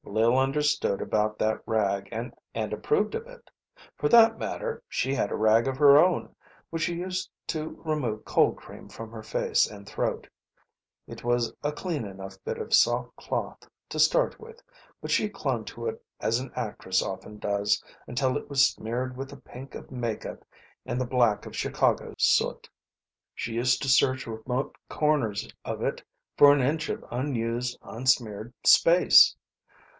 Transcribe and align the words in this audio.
Lil 0.03 0.37
understood 0.39 0.99
about 0.99 1.37
that 1.37 1.61
rag, 1.67 2.09
and 2.11 2.33
approved 2.73 3.13
of 3.13 3.27
it. 3.27 3.49
For 3.97 4.09
that 4.09 4.39
matter, 4.39 4.83
she 4.89 5.13
had 5.13 5.31
a 5.31 5.35
rag 5.37 5.67
of 5.67 5.77
her 5.77 5.97
own 5.99 6.35
which 6.71 6.81
she 6.83 6.95
used 6.95 7.29
to 7.47 7.79
remove 7.85 8.25
cold 8.25 8.57
cream 8.57 8.89
from 8.89 9.11
her 9.11 9.21
face 9.21 9.69
and 9.69 9.87
throat. 9.87 10.27
It 11.07 11.23
was 11.23 11.53
a 11.63 11.71
clean 11.71 12.03
enough 12.03 12.43
bit 12.43 12.57
of 12.57 12.73
soft 12.73 13.15
cloth 13.15 13.59
to 13.89 13.99
start 13.99 14.39
with, 14.39 14.61
but 15.01 15.11
she 15.11 15.29
clung 15.29 15.63
to 15.65 15.85
it 15.85 16.03
as 16.19 16.39
an 16.39 16.51
actress 16.55 17.03
often 17.03 17.37
does, 17.37 17.81
until 18.07 18.35
it 18.35 18.49
was 18.49 18.65
smeared 18.65 19.15
with 19.15 19.29
the 19.29 19.37
pink 19.37 19.75
of 19.75 19.91
makeup 19.91 20.43
and 20.83 20.99
the 20.99 21.05
black 21.05 21.45
of 21.45 21.55
Chicago 21.55 22.15
soot. 22.17 22.67
She 23.35 23.53
used 23.53 23.81
to 23.83 23.87
search 23.87 24.25
remote 24.27 24.75
corners 24.89 25.47
of 25.63 25.81
it 25.83 26.03
for 26.37 26.51
an 26.53 26.59
inch 26.59 26.89
of 26.89 27.05
unused, 27.11 27.77
unsmeared 27.83 28.51
space. 28.65 29.35